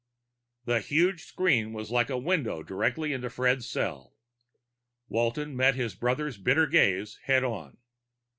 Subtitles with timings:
[0.65, 4.15] The huge screen was like a window directly into Fred's cell.
[5.09, 7.77] Walton met his brother's bitter gaze head on.